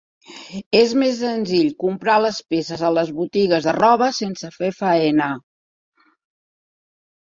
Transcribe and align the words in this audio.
És 0.77 0.93
més 1.01 1.17
senzill 1.23 1.67
comprar 1.83 2.15
les 2.25 2.39
peces 2.53 2.81
a 2.87 2.91
les 2.95 3.11
botigues 3.19 3.67
de 3.69 3.75
roba, 3.79 4.09
sense 4.21 4.53
fer 4.57 4.73
faena. 4.81 5.29